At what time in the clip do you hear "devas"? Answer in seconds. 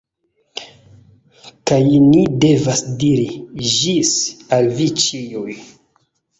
2.47-2.83